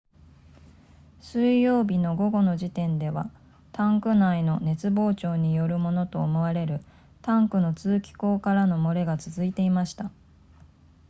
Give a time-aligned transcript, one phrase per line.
[1.21, 3.29] 水曜日の午後の時点では
[3.71, 6.83] タンク内の熱膨張によるものと思われる
[7.21, 10.09] タンクの通気孔からの漏れが続いていました